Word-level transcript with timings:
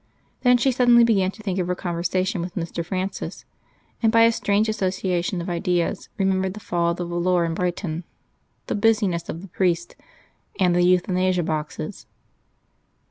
Then 0.41 0.57
she 0.57 0.71
suddenly 0.71 1.03
began 1.03 1.29
to 1.29 1.43
think 1.43 1.59
of 1.59 1.67
her 1.67 1.75
conversation 1.75 2.41
with 2.41 2.55
Mr. 2.55 2.83
Francis; 2.83 3.45
and, 4.01 4.11
by 4.11 4.23
a 4.23 4.31
strange 4.31 4.67
association 4.67 5.39
of 5.41 5.47
ideas, 5.47 6.09
remembered 6.17 6.55
the 6.55 6.59
fall 6.59 6.89
of 6.89 6.97
the 6.97 7.05
volor 7.05 7.45
in 7.45 7.53
Brighton, 7.53 8.03
the 8.65 8.73
busy 8.73 9.07
ness 9.07 9.29
of 9.29 9.43
the 9.43 9.47
priest, 9.47 9.95
and 10.59 10.75
the 10.75 10.81
Euthanasia 10.81 11.43
boxes.... 11.43 12.07